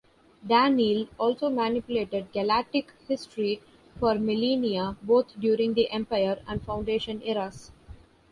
[0.43, 3.61] Daneel also manipulated galactic history
[3.99, 7.69] for millennia, both during the Empire and Foundation eras.